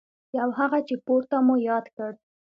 یو 0.39 0.49
هغه 0.59 0.79
چې 0.87 0.95
پورته 1.05 1.37
مو 1.45 1.55
یاد 1.69 1.85
کړ. 1.95 2.11